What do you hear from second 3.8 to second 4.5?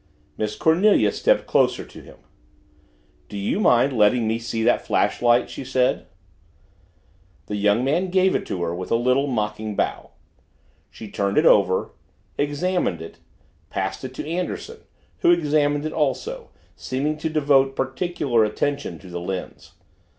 letting me